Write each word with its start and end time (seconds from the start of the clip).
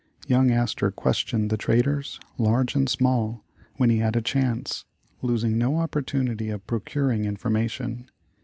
Young 0.25 0.49
Astor 0.49 0.89
questioned 0.89 1.51
the 1.51 1.57
traders, 1.57 2.19
large 2.39 2.73
and 2.73 2.89
small, 2.89 3.43
when 3.75 3.91
he 3.91 3.99
had 3.99 4.15
a 4.15 4.21
chance, 4.23 4.83
losing 5.21 5.59
no 5.59 5.77
opportunity 5.77 6.49
of 6.49 6.65
procuring 6.65 7.25
information. 7.25 8.09